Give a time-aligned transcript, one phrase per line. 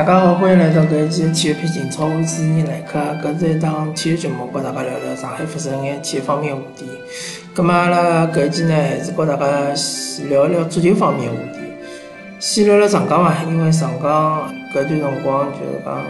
[0.00, 2.98] 大家好，欢迎来到搿一期的体育篇情操，我是主持人来客。
[3.22, 6.86] 搿是一档体育节目，和大家聊聊上海发生眼体育方面的话题。
[7.52, 9.46] 葛末阿拉搿一期呢，还是和大家
[10.30, 11.58] 聊一聊足球方面的话题。
[12.38, 16.02] 先聊聊上港伐，因为上港搿段辰光就是讲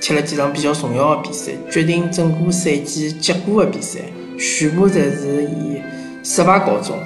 [0.00, 3.98] 踢了几场比较重要的比赛，决定整个赛季结果的比赛，
[4.38, 5.82] 全部侪是以
[6.24, 6.96] 失败告终。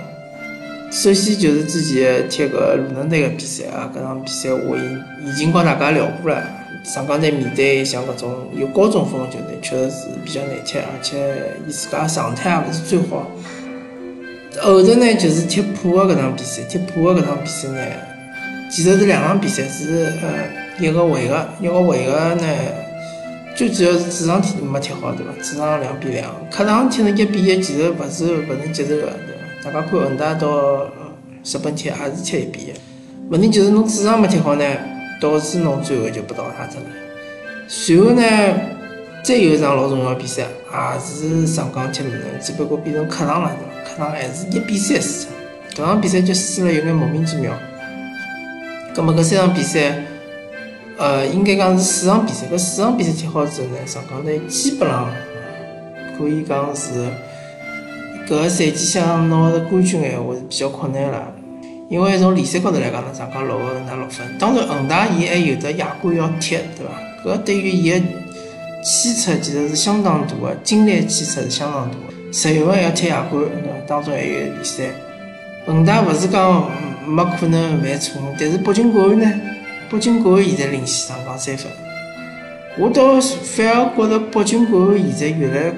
[0.93, 6.45] 首先就是之前踢个鲁能队个比赛啊，搿场比赛我已已经和大家聊过了。
[6.85, 13.31] 上港队面对像搿种有高中锋的球队，确实是比较难踢，而且伊自家状态也勿是最好。
[14.61, 17.81] 后头呢，就是踢普的搿场比赛，踢普的搿场比赛呢，
[18.71, 20.29] 其实是两场比赛，是呃
[20.79, 22.47] 一个回合，一个回合呢，
[23.55, 25.33] 最主要是主场踢没踢好，对伐？
[25.43, 29.11] 主场两比两，客场踢成一比一，其实勿是勿能接受个。
[29.65, 30.87] 大家看恒大到
[31.45, 32.73] 日本踢也是踢一比一，
[33.31, 34.65] 问题就是侬主场没踢好呢，
[35.21, 36.87] 导致侬最后就被淘汰脱了。
[37.69, 38.23] 随后呢，
[39.23, 43.91] 再有一场老重要比赛，也是上港踢鲁能，只不过变成客场了，对伐？
[43.91, 45.29] 客场还是一比三输
[45.73, 47.53] 脱，搿场比赛就输了有眼莫名其妙。
[48.97, 50.03] 葛末搿三场比赛，
[50.99, 55.09] 呃，应该讲是四场比赛，搿四场比赛踢好之后呢，上港队基本上
[56.19, 56.91] 可以讲是。
[58.33, 61.31] 搿个赛季想拿冠军闲话是比较困难了，
[61.91, 64.27] 因为从联赛高头来讲呢，上港落后拿六分。
[64.39, 67.31] 当然，恒大伊还有得亚冠要踢，对伐？
[67.31, 67.99] 搿对于伊个
[68.83, 72.33] 牵扯其实是相当大个，精力牵扯是相当大个。
[72.33, 73.87] 十月份要踢亚冠，对伐？
[73.87, 74.85] 当中还有联赛。
[75.67, 76.71] 恒大勿是讲
[77.07, 79.31] 没可能犯错误，但是北京国安呢？
[79.91, 81.71] 北京国安现在领先上港三分。
[82.79, 85.71] 我倒反而觉着北京国安现在越来。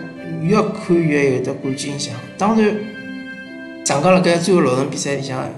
[0.42, 2.14] 越看越有的冠军相。
[2.36, 2.74] 当然，
[3.84, 5.48] 上港辣盖最后六轮比赛里向，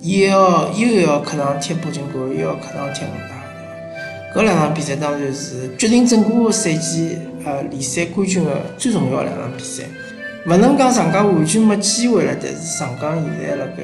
[0.00, 9.84] 伊要又要客场踢北京国安，又要客场踢恒大，搿两场比赛当然是决定整个赛季呃联赛冠军的最重要两场比赛。
[10.46, 13.82] 勿能讲上港完全没机会了，但是上港现在辣盖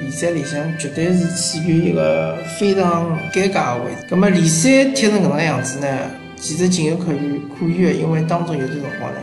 [0.00, 4.06] 联赛里向绝对是处于一个非常尴尬的位置。
[4.10, 5.86] 葛末联赛踢成搿能样子呢？
[6.36, 9.20] 其实情有可原，可原的，因为当中有段辰光呢，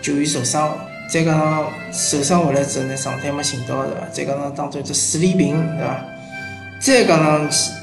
[0.00, 0.74] 球员受伤，
[1.08, 4.06] 再加上受伤回来之后呢，状态没寻到，对伐？
[4.12, 6.04] 再加上当中只史立平，对伐？
[6.78, 7.74] 再加上前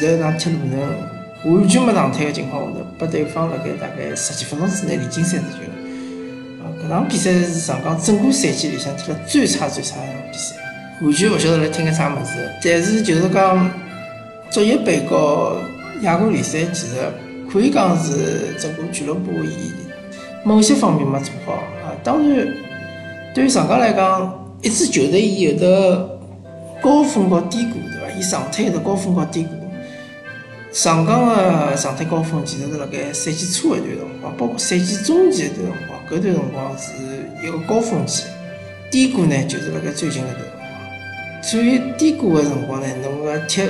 [0.10, 5.56] 头一场踢鲁能，完全没状态的情况下头，拨对方辣盖大概十几分钟之内连进三十球，
[6.62, 10.56] 啊，搿场比赛是上港整个赛季里向踢了最差最差一场比赛，
[11.00, 12.50] 完全勿晓得辣踢个啥物事。
[12.62, 13.70] 但是就是讲，
[14.50, 15.60] 足协杯和
[16.02, 16.94] 亚冠联赛其实。
[17.46, 19.70] 可以讲是整个俱乐部以
[20.42, 21.94] 某些方面没做好啊。
[22.02, 22.48] 当然，
[23.34, 26.08] 对于上港来讲，一支球队伊有的
[26.80, 28.08] 高峰和低谷，对伐？
[28.16, 29.50] 伊状态有的高峰和低谷。
[30.70, 36.92] 上港的状态高峰其实是辣盖赛季初一段辰光，包括赛季中期一段辰光，搿段辰光是
[37.44, 38.22] 一个高峰期。
[38.88, 41.42] 低谷呢，就是辣盖最近搿段辰光。
[41.42, 43.62] 处于低谷的辰光呢，侬个踢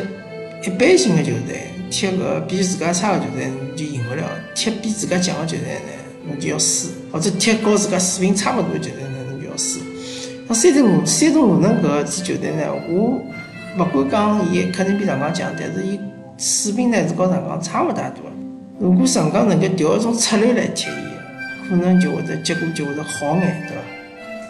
[0.63, 1.69] 一般性的球队。
[1.91, 5.93] 踢个比自家差的球队，你就赢不了；踢比自家强的球队呢，
[6.27, 9.05] 侬就要输；或者踢和自家水平差勿多的球队
[9.55, 9.81] 呢，侬就要输。
[10.47, 13.21] 那山东山东鲁能搿支球队呢，我
[13.79, 15.99] 勿敢讲伊肯定比上港强，但是伊
[16.37, 18.23] 水平呢是和上港差勿大多。
[18.79, 23.83] 如果上港能够调一种策略来踢伊，可能就会得结果就会得好眼，对伐？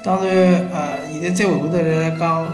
[0.02, 0.34] 当然，
[0.72, 2.46] 呃，现在再回过头来讲。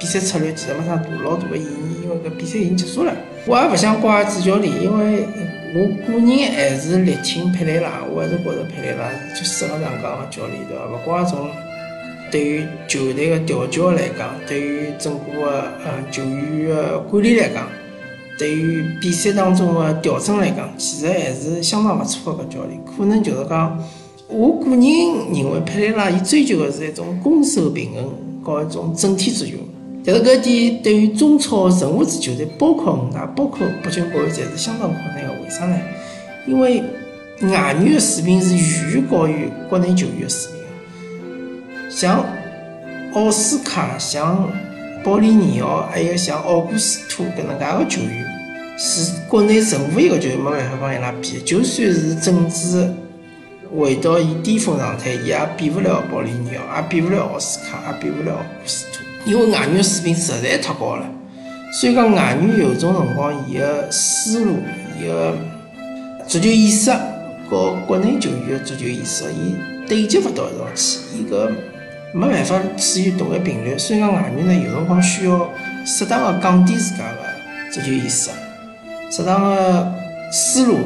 [0.00, 3.12] 比赛策略其实没啥大老大的意义，因为搿比赛已经结束了。
[3.46, 5.26] 我也勿想怪主教练，因为
[5.74, 10.86] 我个人还是力挺佩雷拉，我还是觉着佩雷拉是最适合上港个教练，对伐？
[10.86, 11.50] 勿怪从
[12.30, 17.66] 对于球队的调教来讲，对于整个的呃球员的管理来讲，
[18.38, 22.78] 对于比赛当中的调整来讲，其实还是相当勿错的搿教练。
[22.84, 23.82] 可能就是讲，
[24.28, 24.80] 我个人
[25.32, 28.04] 认为佩雷拉伊追求的是一种攻守平衡，
[28.42, 29.58] 和一种整体作用。
[30.04, 35.32] 但是搿点对于中超任何支球队，包括恒大、包括北京国安，侪是相当困难的。
[35.42, 35.78] 为啥呢？
[36.46, 36.82] 因为
[37.42, 40.57] 外援的水平是远远高于国内球员的水平。
[41.88, 42.24] 像
[43.14, 44.50] 奥斯卡、像
[45.02, 48.26] 保利尼奥，还有像奥古斯托搿能介个球员，
[48.76, 51.40] 是国内任何一个球员没办法帮伊拉比。
[51.40, 52.92] 就算是整治
[53.76, 59.02] 回到伊巅峰状态，伊也比不了保利尼奥，也比不了奥斯卡，也比不了奥古斯托。
[59.24, 61.06] 因为外援水平实在太高了，
[61.72, 64.56] 所以讲外援有种辰光，伊个思路、
[65.00, 65.34] 伊个
[66.26, 66.90] 足球意识
[67.48, 69.56] 和国内球员的足球意识，伊
[69.88, 71.48] 对接勿到一道去，伊搿
[72.12, 73.76] 没办法处于同一频率。
[73.78, 75.50] 所以讲外援呢，有辰光需要
[75.84, 78.30] 适当的降低自家的足球意识。
[79.10, 79.94] 适当个
[80.30, 80.78] 思路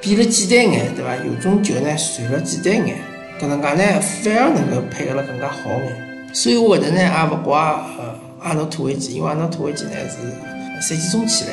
[0.00, 1.16] 变了简单眼，对伐？
[1.24, 2.96] 有种球呢传了简单眼，
[3.40, 6.34] 搿能介呢反而能够配合了更加好眼。
[6.34, 11.52] 所以我搿搭呢也勿怪呃阿诺托维奇，因为阿诺托维奇呢是赛季中期来，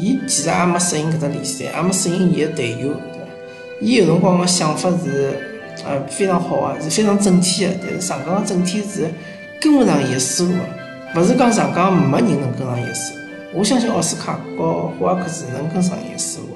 [0.00, 3.28] 伊其实也没适应搿只联赛，也没适应伊个队友，对伐？
[3.80, 5.53] 伊有辰光个想法是
[5.84, 9.08] 呃非常好啊，是非常整体的，但是上港的整体是
[9.60, 13.20] 跟勿上伊个思路的，勿是讲上港没人能跟上伊个思路。
[13.54, 16.48] 我相信奥斯卡和霍尔克斯能跟上伊个思路，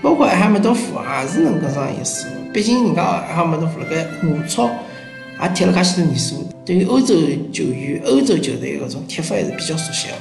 [0.00, 2.34] 包括埃哈梅多夫也是能跟上伊个思路。
[2.52, 4.70] 毕竟人家埃哈梅多夫辣盖俄超
[5.42, 7.14] 也踢了介许多年数，对于欧洲
[7.52, 10.14] 球员、欧洲球队搿种踢法还是比较熟悉的。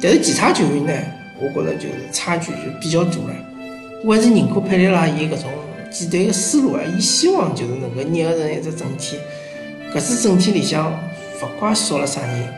[0.00, 0.92] 但是其他球员呢，
[1.38, 3.34] 我觉着就是差距就比较大了。
[4.04, 5.50] 我还是认可佩雷拉伊搿种
[5.92, 9.16] 舰队个思路啊，伊希望就是能够捏合成一只整体。
[9.94, 12.48] 搿只整体里向勿怪少了啥人，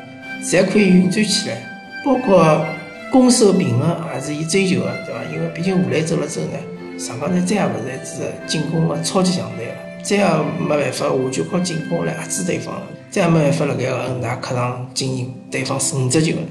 [0.42, 1.56] 侪可以运转起来，
[2.04, 2.64] 包括。
[3.12, 5.20] 攻守平衡也是伊追求的，对伐？
[5.32, 10.24] 因为毕竟武磊走了之后呢，上港队再也勿是一支进攻的超级强队了，再也
[10.58, 12.82] 没办法完全靠进攻来压制对方了，
[13.12, 16.42] 再也没办法辣盖恒大客场进行对方四五只球了。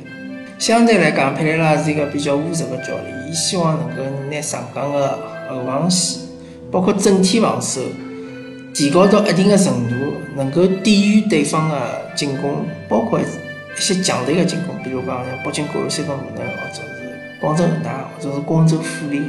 [0.57, 5.19] 相对来讲，佩雷拉是一个比较务实的教练，伊希望能够拿上港的
[5.49, 6.21] 后防线，
[6.73, 7.79] 包括整体防守
[8.73, 9.95] 提高到一定的程度，
[10.35, 13.21] 能够抵御对方的进攻，包括。
[13.75, 19.19] 一些强队的进攻，比如讲像北京国安、山东鲁能，或者是广州恒大，或者是广州富力，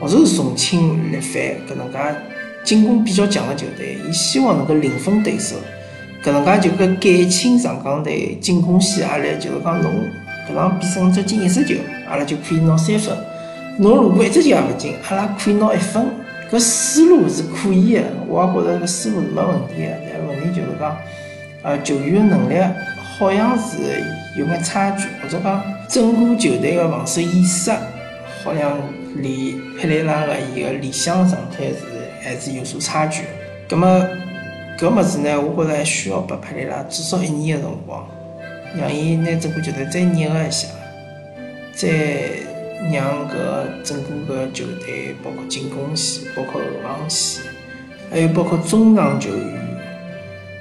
[0.00, 1.98] 或者是重庆力帆，搿能介
[2.64, 5.56] 进攻比较强的球队，伊希望能够零封对手，
[6.24, 9.92] 搿能介就搿减轻上港队进攻线压力，就是讲侬
[10.48, 11.74] 搿场比赛只进一只球，
[12.08, 13.14] 阿拉就可以拿三分；
[13.76, 16.06] 侬如果一只球也勿进，阿拉可以拿一分。
[16.52, 20.96] 搿思路是可以的，我也觉着搿思路是没问题的，但问题就是讲，
[21.62, 22.54] 呃，球员的能力。
[23.18, 23.76] 好像是
[24.36, 27.70] 有眼差距，或者讲整个球队的防守意识
[28.42, 28.76] 好像
[29.16, 31.76] 离佩雷拉的伊个理想状态是
[32.20, 33.22] 还是有所差距。
[33.68, 34.04] 葛么
[34.76, 38.04] 搿物事呢，我觉着还需要拨佩雷拉至少一年的辰光，
[38.76, 40.66] 让伊拿整个球队再捏合一下，
[41.74, 41.88] 再
[42.90, 43.34] 让搿
[43.84, 47.44] 整个个球队，包括进攻线、包括后防线，
[48.10, 49.78] 还有包括中场球员，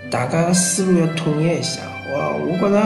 [0.09, 1.79] 大家的思路要统一一下。
[2.13, 2.81] 我我觉着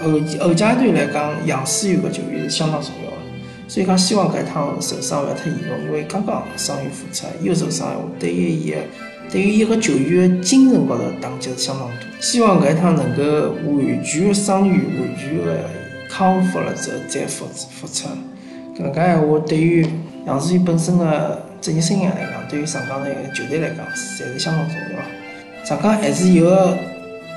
[0.00, 3.16] 后后阶段来讲，杨思雨个球员是相当重要的，
[3.68, 7.88] 所以讲希望搿一趟受伤勿要太严重，因为刚刚伤愈复出，又受伤，
[8.18, 8.78] 对于伊个
[9.30, 11.94] 对于一个球员的精神高头打击是相当大。
[12.20, 13.22] 希望搿一趟能够
[13.66, 15.70] 完全伤愈，完全的
[16.08, 18.08] 康复了之后再复复出。
[18.76, 19.86] 搿能介话，对于
[20.26, 25.64] 杨思雨本身的职业生涯来讲，对于上港队球队来讲，侪是相当重要。
[25.64, 26.76] 上港还是有个。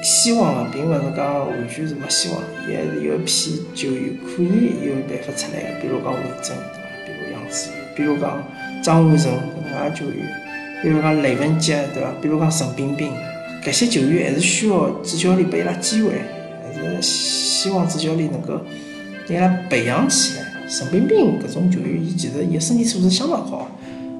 [0.03, 2.39] 希望的，并勿是讲完全是没希望，
[2.69, 6.87] 伊还是有一批球员可以有办法出来比如讲魏征，对伐？
[7.03, 8.43] 比如杨志宇，比如讲
[8.83, 9.35] 张汉成搿
[9.73, 10.27] 能介球员，
[10.83, 12.13] 比如讲雷文杰，对伐？
[12.21, 13.11] 比如讲陈彬彬，
[13.63, 16.11] 搿些球员还是需要主教练拨伊拉机会，
[16.63, 18.53] 还是希望主教练能够
[19.27, 20.46] 拿伊拉培养起来。
[20.69, 23.69] 陈彬彬搿种球员，伊其实伊身体素质相当好，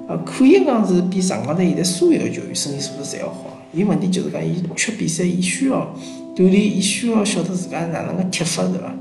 [0.07, 3.57] 呃，可以讲是比上港队现在所有的球员身体素质侪要好。
[3.73, 5.94] 伊问题就是讲，伊缺比赛，伊需要
[6.35, 8.94] 锻炼，伊需要晓得自家哪能个踢法，对伐？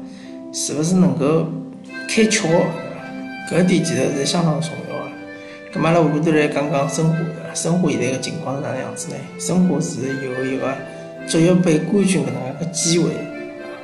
[0.53, 1.47] 是勿是能够
[2.09, 3.63] 开窍，对伐？
[3.63, 5.79] 搿点其实是相当重要个。
[5.79, 7.17] 咁阿拉下头来讲讲申花，
[7.55, 9.15] 申花现在个情况是哪能样子呢？
[9.39, 10.77] 申花是有一个
[11.29, 13.11] 足协杯冠军搿能介个机会，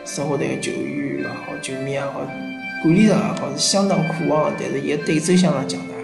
[0.04, 2.26] 申花队个球员也好，球迷也好，
[2.82, 5.94] 管理层也好，是相当渴望个，但是伊个对手相当强大。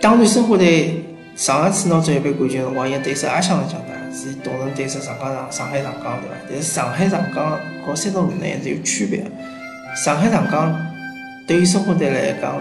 [0.00, 1.04] 当然，申花队
[1.36, 3.94] 上一次拿足协杯冠军辰光，伊个对手也相当强大。
[4.12, 6.36] 是同城对手上港上上海上港对伐？
[6.48, 9.24] 但是上海上港和山东鲁能还是有区别。
[9.94, 10.74] 上海上港
[11.46, 12.60] 对于申花队来讲，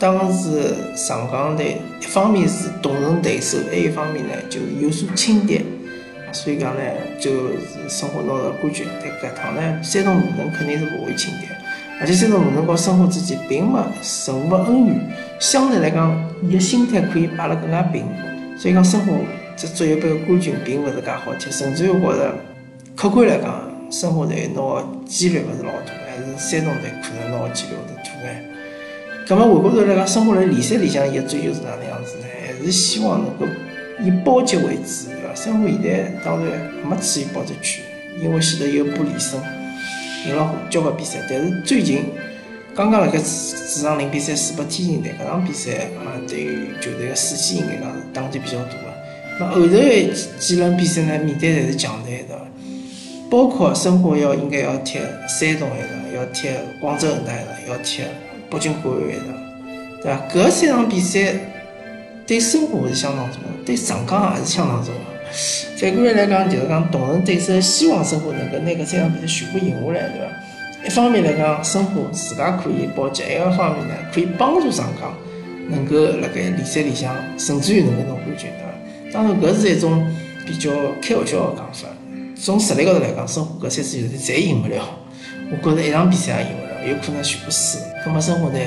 [0.00, 5.60] 当时上港队一方面是同城对手，还一方面呢就是有所轻敌，
[6.32, 6.80] 所以讲呢
[7.20, 8.86] 就是申花拿到冠军。
[9.02, 11.46] 但搿趟呢，山东鲁能肯定是勿会轻敌，
[12.04, 18.04] 而且山东鲁能和申花之间并没任何恩怨，相对来讲，伊个心态可以摆了更加平，
[18.58, 19.14] 所以讲申花。
[19.56, 22.34] 这足协杯的冠军并勿是介好踢，甚至于觉着
[22.94, 23.58] 客观来讲，
[23.90, 28.44] 申花队拿个几率勿是老大，还是山东队可能拿个几率会得大眼。
[29.26, 32.24] 咁么回过头来讲，申花在联赛里向伊个追求是哪能样子呢？
[32.46, 33.46] 还是希望能够
[34.02, 35.34] 以保级为主，对伐？
[35.34, 37.80] 申花现在当然没处于保级区，
[38.20, 39.40] 因为前头有玻璃森
[40.26, 42.04] 赢了交关比赛，但是最近
[42.74, 48.94] 刚刚辣盖主场零比三输拨天津队，搿场比赛啊，对于球队个士气应该讲是打击比较大个。
[49.38, 52.42] 那后头几几轮比赛呢，面对侪是强队，对伐？
[53.30, 56.48] 包括申花要应该要踢山东一场，要踢
[56.80, 58.02] 广州恒大一场，要踢
[58.48, 59.26] 北京国安一场。
[60.02, 60.20] 对伐？
[60.32, 61.34] 搿三场比赛
[62.26, 65.00] 对申花是相当重要，对上港也是相当重要。
[65.76, 70.86] 反过来来讲，就是讲同城对手希望申花能够拿搿三场比赛全部赢下来，对伐？
[70.86, 75.14] 一方面来讲，申花自家可以保级；，一方面呢，可以帮助上港
[75.68, 79.12] 能够辣盖联赛里向，甚至于能够拿冠军，对伐？
[79.12, 80.06] 当然，搿是一种
[80.46, 80.70] 比较
[81.02, 81.88] 开玩笑的讲法。
[82.36, 84.76] 从实力高头来讲，申花搿三支球队侪赢勿了。
[85.50, 87.78] 我觉着一场比赛也赢勿了，有可能全部输。
[88.04, 88.58] 葛末申花呢，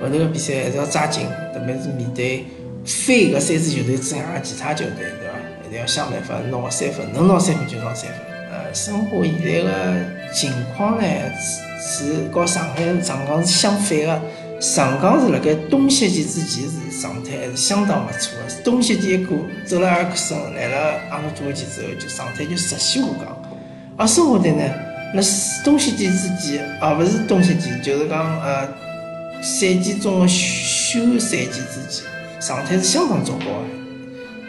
[0.00, 2.44] 后头个比赛还是要抓紧，特别是面对
[2.84, 5.33] 非搿三支球队之外的其他球队，对伐？
[5.74, 8.20] 要想办法拿三分，能拿三分就拿三分。
[8.50, 9.94] 呃，申花现在个
[10.32, 11.04] 情况呢
[11.40, 14.22] 是是和上海上港是相反的。
[14.60, 23.42] 上港是辣盖冬歇期之前是状态还是相当勿错的，冬歇期一过，走了埃克森来了阿诺多维奇之后，就状态就直线下降。
[23.96, 24.64] 而申花队呢，
[25.14, 25.22] 辣
[25.64, 28.66] 冬歇期之前，而勿是冬歇期，就是讲呃
[29.42, 32.06] 赛季中的休赛季之前，
[32.40, 33.83] 状态是相当糟糕的，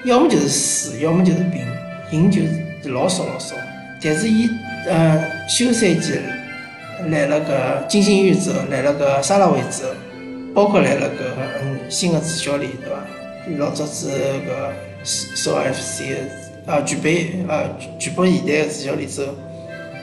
[0.06, 1.66] 要么就是输，要么就是平，
[2.12, 3.56] 赢就是老少老少。
[4.02, 4.48] 但是伊
[4.88, 5.20] 呃
[5.50, 6.20] 休赛季
[7.10, 9.90] 来了个金星玉之后，来了个沙拉维之后，
[10.54, 12.96] 包括来了个嗯新的主教练对伐？
[13.58, 14.10] 老早子
[14.46, 14.72] 个
[15.04, 16.04] 首尔 FC
[16.68, 17.64] 啊，举杯啊，
[17.98, 19.34] 举杯现代的主教练之后，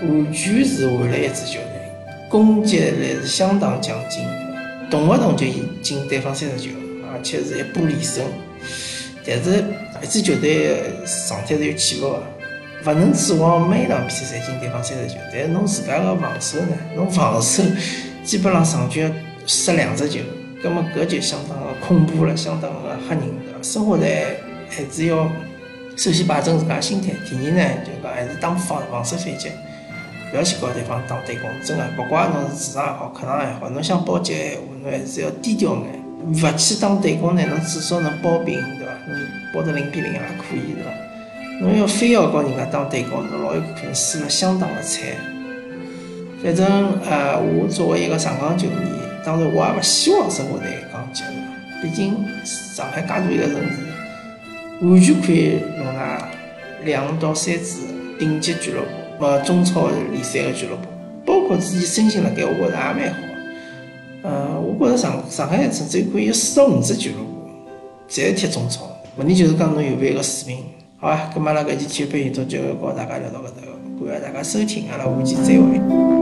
[0.03, 1.93] 完全是换了一支球队，
[2.29, 4.25] 攻击力是相当强劲，
[4.91, 5.47] 动勿动就
[5.81, 6.71] 进对方三十球，
[7.13, 8.25] 而且是一波连胜。
[9.25, 9.65] 但是
[10.03, 10.77] 一支球队
[11.29, 12.23] 状态是有起伏的。
[12.85, 16.77] 勿能指望每场比赛侪进对方三十球，但是侬自家个防守呢？
[16.97, 17.63] 侬防守
[18.25, 19.09] 基本上场均
[19.47, 20.19] 失两只球，
[20.61, 23.23] 葛末搿就相当个恐怖了，相当个吓人？
[23.63, 24.35] 生活在
[24.69, 25.31] 还是要
[25.97, 29.49] 首先摆正自家心态，第二呢就讲还是打防防守反击，
[30.33, 38.61] 勿要去搞对方打对攻，真个，不管侬是主场也好，客场也好，侬想保级闲话，侬还是要低调眼，勿去打对攻呢，侬至少能保平？
[39.09, 40.91] 嗯保得零比零也可以对伐？
[41.61, 45.03] 侬要非要跟人家打对攻，侬老有可能输了相当的惨。
[46.43, 46.67] 反正
[47.09, 48.75] 呃，我作为一个上港球迷，
[49.25, 51.23] 当然我也勿希望生活在降级，
[51.81, 56.29] 毕竟上海介大一个城市，完全可以容纳
[56.85, 57.77] 两到三支
[58.19, 58.81] 顶级俱乐
[59.19, 60.89] 部，呃，中超联赛的俱乐部，
[61.25, 63.21] 包括自己申请辣盖，我觉着也蛮好。
[64.25, 67.51] 呃，我觉着上上海甚至可以有四到五支俱乐部，
[68.09, 68.91] 侪踢中超。
[69.17, 70.65] 问题就是讲侬有勿有一个水平。
[70.99, 76.22] 好啊，咁阿拉搿期体育培训就就和大家聊到搿头，感谢大家收听，阿拉下期再会。